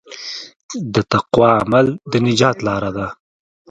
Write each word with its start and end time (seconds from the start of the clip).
د 0.93 0.95
تقوی 1.11 1.51
عمل 1.61 1.87
د 2.11 2.13
نجات 2.25 2.57
لاره 2.67 2.91
ده. 2.97 3.07